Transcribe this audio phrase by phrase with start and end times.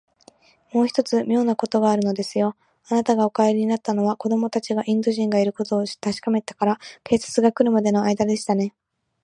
[0.73, 2.55] もう一つ、みょうなことがあるのですよ。
[2.89, 8.73] あなたがお帰りになったのは、子どもたちがインド人がいることをたしかめてから、警官がくるまでのあいだでしたね。